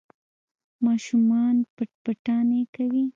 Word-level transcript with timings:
ماشومان 0.85 1.55
پټ 1.75 1.89
پټانې 2.03 2.61
کوي. 2.75 3.03